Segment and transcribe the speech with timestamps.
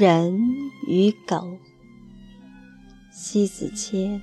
[0.00, 0.40] 人
[0.86, 1.58] 与狗，
[3.12, 4.18] 西子谦。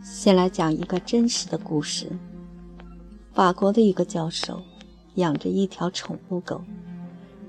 [0.00, 2.10] 先来讲一个真实的故事。
[3.34, 4.62] 法国的一个教授
[5.16, 6.64] 养着一条宠物狗。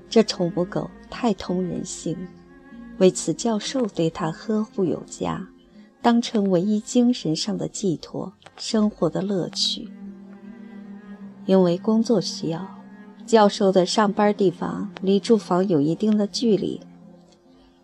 [0.08, 2.16] 这宠物狗太通人性，
[2.98, 5.48] 为此教授对它呵护有加，
[6.00, 9.88] 当成唯一精神上的寄托、生活的乐趣。
[11.44, 12.66] 因为工作需要，
[13.26, 16.80] 教授的上班地方离住房有一定的距离，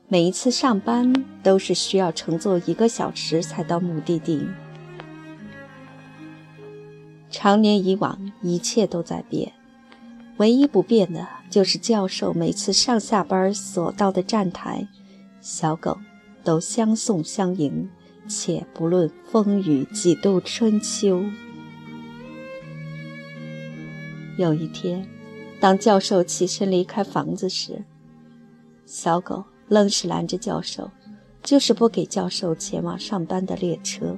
[0.09, 4.46] 每一次上班都是需要乘坐一个小时才到目的地。
[7.30, 9.52] 长年以往，一切都在变。
[10.38, 14.88] 唯一不变的就是教授每次上下班所到的站台，
[15.41, 15.99] 小狗
[16.43, 17.88] 都相送相迎，
[18.27, 21.25] 且不论风雨几度春秋。
[24.38, 25.07] 有一天，
[25.60, 27.85] 当教授起身离开房子时，
[28.87, 30.91] 小狗愣是拦着教授，
[31.43, 34.16] 就是不给教授前往上班的列车。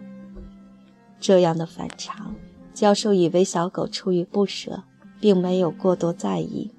[1.18, 2.34] 这样的反常，
[2.72, 4.84] 教授以为小狗出于不舍。
[5.24, 6.70] 并没有过多在意。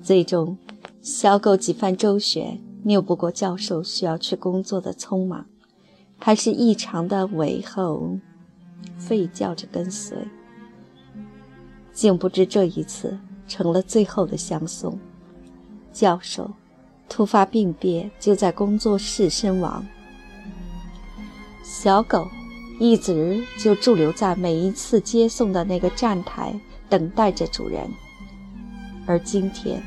[0.00, 0.56] 最终，
[1.02, 5.44] 小狗几番周旋，拗不过教授需要去工作的匆忙，
[6.20, 8.16] 还是异常的尾后
[9.00, 10.16] 吠叫着跟随。
[11.92, 14.96] 竟不知这一次成了最后的相送。
[15.92, 16.48] 教授
[17.08, 19.84] 突发病变，就在工作室身亡。
[21.64, 22.28] 小狗。
[22.80, 26.58] 一直就驻留在每一次接送的那个站台，
[26.88, 27.82] 等待着主人。
[29.06, 29.82] 而今天，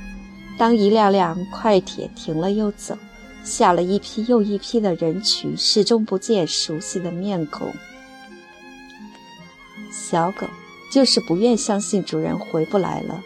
[0.59, 2.95] 当一辆辆快铁停了又走，
[3.43, 7.73] 下了一批又一批的人群，始终不见熟悉的面孔。
[9.91, 10.45] 小狗
[10.91, 13.23] 就是不愿相信主人回不来了。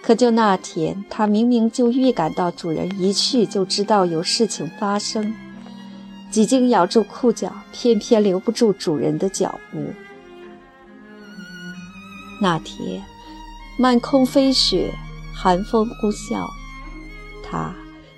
[0.00, 5.34] 可就那天，它明明就预感到主人一去就知道有事情发生。
[6.30, 9.84] 几经咬住裤脚，偏偏留不住主人的脚步。
[12.40, 13.02] 那天，
[13.76, 14.94] 漫空飞雪，
[15.34, 16.48] 寒风呼啸，
[17.42, 17.74] 他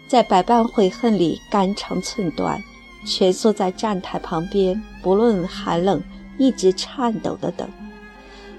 [0.06, 2.62] 在百般悔恨里肝肠寸断，
[3.06, 6.02] 蜷缩在站台旁边，不论寒冷，
[6.36, 7.66] 一直颤抖的等。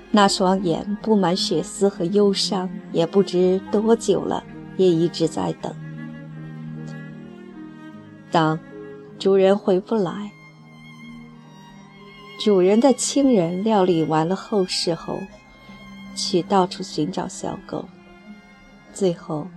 [0.09, 4.43] 那双眼布满血丝和忧伤，也不知多久了，
[4.77, 5.71] 也一直在等。
[8.31, 8.59] 当。
[9.23, 10.29] 主人回不来。
[12.37, 15.17] 主人的亲人料理完了后事后，
[16.13, 17.85] 去到处寻找小狗，
[18.93, 19.47] 最后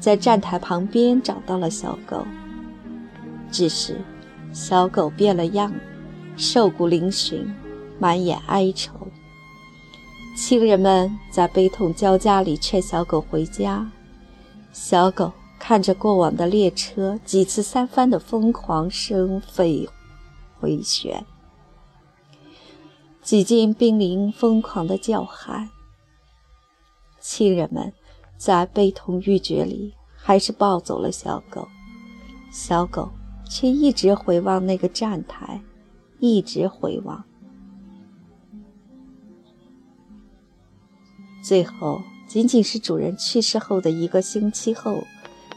[0.00, 2.24] 在站台旁边找到了小狗。
[3.50, 4.00] 只是
[4.50, 5.70] 小狗变了样，
[6.38, 7.44] 瘦骨嶙峋，
[7.98, 8.94] 满眼哀愁。
[10.34, 13.86] 亲人们在悲痛交加里劝小狗回家，
[14.72, 15.30] 小狗。
[15.70, 19.88] 看着过往的列车几次三番的疯狂声飞
[20.58, 21.24] 回旋，
[23.22, 25.70] 几近濒临疯狂的叫喊。
[27.20, 27.92] 亲人们
[28.36, 31.68] 在悲痛欲绝里，还是抱走了小狗，
[32.50, 33.08] 小狗
[33.48, 35.62] 却一直回望那个站台，
[36.18, 37.24] 一直回望。
[41.44, 45.04] 最后，仅仅是主人去世后的一个星期后。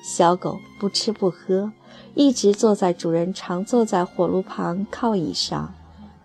[0.03, 1.71] 小狗不吃不喝，
[2.13, 5.73] 一直坐在主人常坐在火炉旁靠椅上。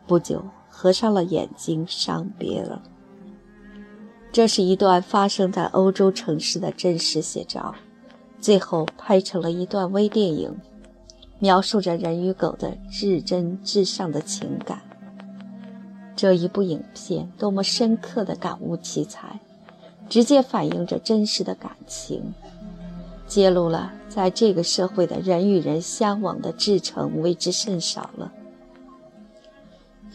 [0.04, 2.82] 不久，合上了眼睛，伤别了。
[4.32, 7.72] 这是一段发生在欧洲城市的真实写照，
[8.40, 10.56] 最后拍成了一段微电影，
[11.38, 14.82] 描述着人与狗的至真至上的情感。
[16.16, 19.38] 这一部影片多么深刻的感悟题材，
[20.08, 22.34] 直接反映着真实的感情。
[23.28, 28.32] 揭露了在这个社会的人与人相往的至诚为之甚少了。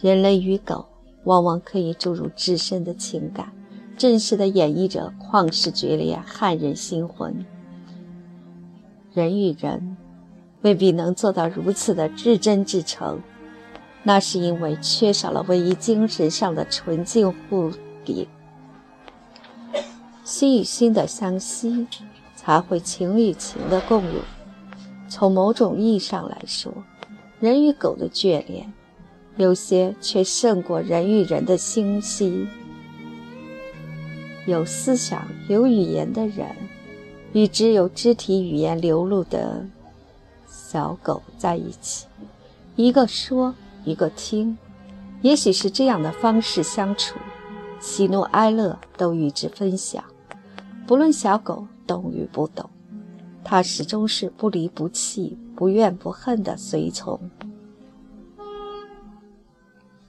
[0.00, 0.86] 人类与狗
[1.22, 3.52] 往往可以注入至深的情感，
[3.96, 7.46] 真实的演绎着旷世绝恋、撼人心魂。
[9.14, 9.96] 人与人
[10.62, 13.20] 未必能做到如此的至真至诚，
[14.02, 17.70] 那是因为缺少了唯一精神上的纯净互
[18.04, 18.28] 抵，
[20.24, 21.86] 心与心的相吸。
[22.44, 24.20] 才会情与情的共有。
[25.08, 26.72] 从某种意义上来说，
[27.40, 28.72] 人与狗的眷恋，
[29.36, 32.46] 有些却胜过人与人的心息。
[34.46, 36.48] 有思想、有语言的人，
[37.32, 39.64] 与只有肢体语言流露的
[40.46, 42.06] 小狗在一起，
[42.76, 43.54] 一个说，
[43.84, 44.58] 一个听，
[45.22, 47.18] 也许是这样的方式相处，
[47.80, 50.04] 喜怒哀乐都与之分享，
[50.86, 52.68] 不论小狗懂与不懂，
[53.42, 57.18] 它始终是不离不弃、不怨不恨的随从。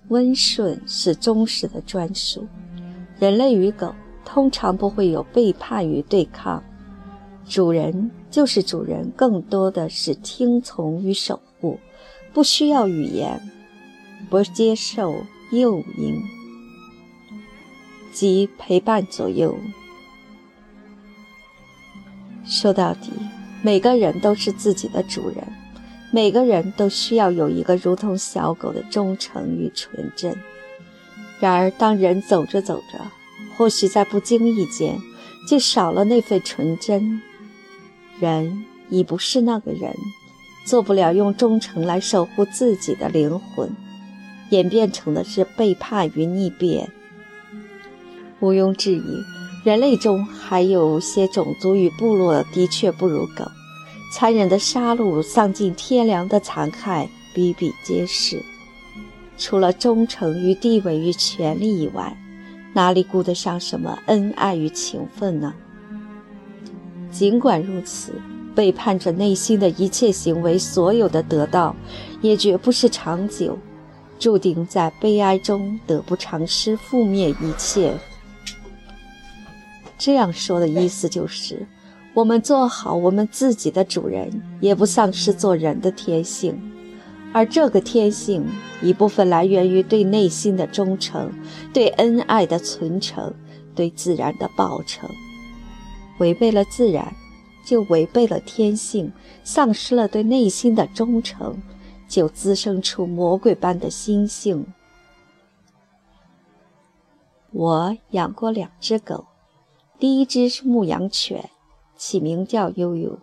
[0.09, 2.47] 温顺是忠实的专属。
[3.19, 6.61] 人类与狗通常不会有背叛与对抗，
[7.47, 11.79] 主人就是主人，更多的是听从与守护，
[12.33, 13.41] 不需要语言，
[14.29, 15.15] 不接受
[15.51, 16.21] 诱因，
[18.11, 19.55] 即陪伴左右。
[22.45, 23.11] 说到底，
[23.61, 25.37] 每个人都是自己的主人。
[26.11, 30.33] 每个人都需要有一个如同小狗的忠诚与纯真。
[31.41, 32.99] 然而，当人走着走着，
[33.57, 34.97] 或许在不经意间
[35.49, 37.21] 就少了那份纯真，
[38.21, 39.93] 人已不是那个人，
[40.65, 43.75] 做不了用忠诚来守护自己的灵魂，
[44.51, 46.89] 演变成的是背叛与逆变。
[48.39, 49.23] 毋庸置疑，
[49.65, 53.43] 人类中还有些种族与部落的确不如狗。
[54.13, 58.39] 残忍的杀戮、丧尽天良的残害比比皆是。
[59.39, 62.15] 除了忠诚与地位与权力以外，
[62.73, 65.51] 哪里顾得上什么恩爱与情分呢？
[67.09, 68.13] 尽管如此，
[68.53, 71.75] 背叛着内心的一切行为，所有的得到，
[72.21, 73.57] 也绝不是长久，
[74.19, 77.97] 注定在悲哀中得不偿失，覆灭一切。
[79.97, 81.67] 这样说的意思就是。
[82.13, 86.57] 我们做好我们自己的主人，也不丧失做人的天性，
[87.33, 88.45] 而这个天性
[88.81, 91.29] 一部分来源于对内心的忠诚，
[91.73, 93.33] 对恩爱的存诚，
[93.75, 95.09] 对自然的报承。
[96.19, 97.13] 违背了自然，
[97.65, 99.09] 就违背了天性；
[99.43, 101.61] 丧失了对内心的忠诚，
[102.07, 104.65] 就滋生出魔鬼般的心性。
[107.51, 109.25] 我养过两只狗，
[109.99, 111.49] 第一只是牧羊犬。
[111.97, 113.17] 起名叫悠悠。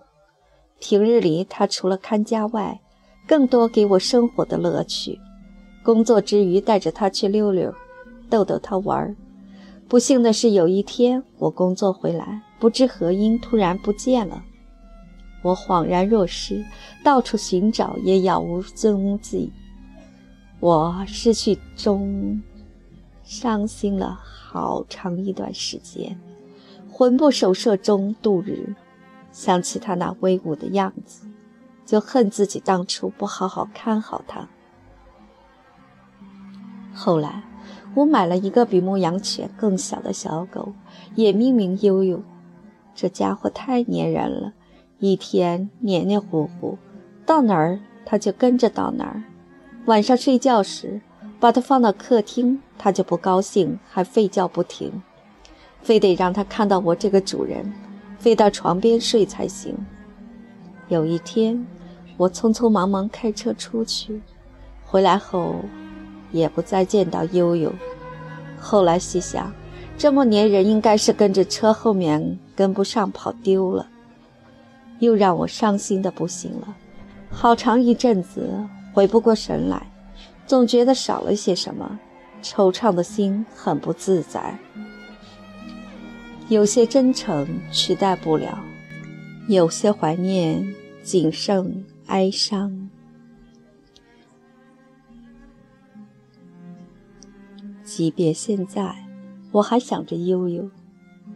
[0.81, 2.81] 平日里，它除了看家外，
[3.29, 5.21] 更多给我生活的乐趣。
[5.85, 7.75] 工作之余，带着它去溜溜，
[8.31, 9.15] 逗逗它玩儿。
[9.89, 14.43] 不幸的是，有一天我工作回来，不知何因突然不见了。
[15.43, 16.65] 我恍然若失，
[17.05, 19.53] 到处寻找也杳无踪迹。
[20.61, 22.41] 我失去中，
[23.23, 26.19] 伤心了好长一段时间。
[26.91, 28.75] 魂不守舍中度日，
[29.31, 31.27] 想起他那威武的样子，
[31.85, 34.49] 就恨自己当初不好好看好他。
[36.95, 37.43] 后来，
[37.95, 40.73] 我买了一个比牧羊犬更小的小狗，
[41.15, 42.23] 也命名悠悠。
[42.95, 44.53] 这家伙太粘人了，
[44.99, 46.77] 一天黏黏糊糊，
[47.25, 49.23] 到哪儿它就跟着到哪儿。
[49.87, 51.01] 晚上睡觉时，
[51.41, 55.03] 把它放到客厅，它就不高兴，还吠叫不停。
[55.83, 57.73] 非得让他看到我这个主人，
[58.19, 59.77] 飞到床边睡才行。
[60.89, 61.67] 有一天，
[62.17, 64.21] 我匆匆忙忙开车出去，
[64.85, 65.57] 回来后
[66.31, 67.73] 也不再见到悠悠。
[68.59, 69.53] 后来细想，
[69.99, 73.89] 这么粘人，应该是跟着车后面跟不上，跑丢了。
[75.01, 76.77] 又让我伤心的不行了，
[77.29, 78.49] 好长一阵子
[78.93, 79.85] 回不过神来，
[80.47, 81.99] 总觉得少了些什么，
[82.41, 84.57] 惆怅的心很不自在。
[86.53, 88.63] 有些真诚取代不了，
[89.49, 90.63] 有些怀念
[91.03, 92.91] 仅剩哀伤。
[97.83, 98.95] 即便现在，
[99.51, 100.71] 我还想着悠悠，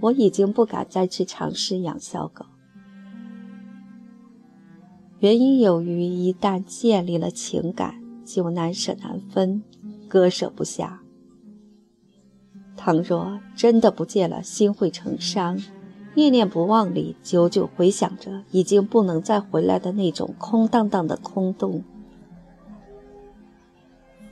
[0.00, 2.44] 我已经不敢再去尝试养小狗。
[5.20, 7.94] 原因有于，一旦建立了情感，
[8.26, 9.62] 就难舍难分，
[10.10, 11.00] 割舍不下。
[12.76, 15.56] 倘若真的不见了，心会成伤；
[16.14, 21.82] 念念不忘里，久久回想着已经不能再回来的那种空荡荡的空洞。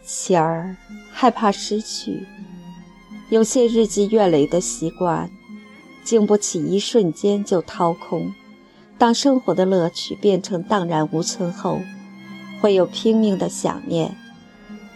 [0.03, 0.77] 喜儿
[1.11, 2.27] 害怕失去，
[3.31, 5.31] 有些日积月累的习惯，
[6.05, 8.33] 经不起一瞬间就掏空。
[8.99, 11.81] 当生活的乐趣变成荡然无存后，
[12.61, 14.15] 会有拼命的想念，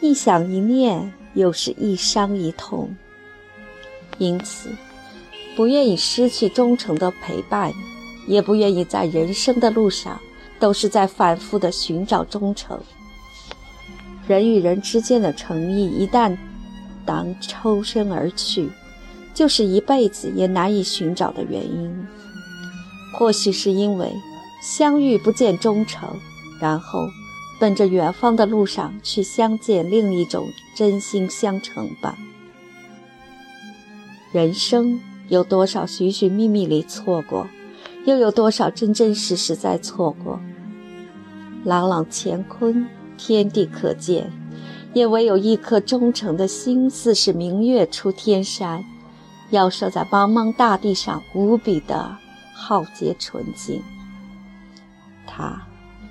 [0.01, 2.95] 一想一念，又是一伤一痛。
[4.19, 4.71] 因此，
[5.57, 7.73] 不愿意失去忠诚的陪伴，
[8.27, 10.21] 也不愿意在人生的路上
[10.59, 12.79] 都是在反复的寻找忠诚。
[14.27, 16.37] 人与人之间的诚意一旦
[17.07, 18.69] 当抽身而去，
[19.33, 22.07] 就是一辈子也难以寻找的原因。
[23.15, 24.13] 或许是因为
[24.63, 26.09] 相遇不见忠诚，
[26.61, 27.09] 然后
[27.59, 30.47] 奔着远方的路上去相见另一种
[30.77, 32.19] 真心相承吧。
[34.31, 37.49] 人生有多少寻寻觅觅里错过，
[38.05, 40.39] 又有多少真真实实在错过？
[41.65, 44.31] 朗朗乾坤，天地可见，
[44.93, 48.85] 也唯有一颗忠诚的心，似是明月出天山，
[49.49, 52.15] 要射在茫茫大地上，无比的
[52.53, 53.83] 浩劫纯净。
[55.27, 55.63] 它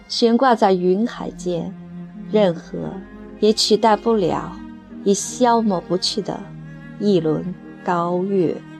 [0.07, 1.71] 悬挂在云海间，
[2.31, 2.91] 任何
[3.39, 4.51] 也取代不了，
[5.03, 6.39] 也消磨不去的
[6.99, 7.53] 一轮。
[7.87, 8.76] 高月。